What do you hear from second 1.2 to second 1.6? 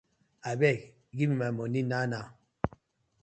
me my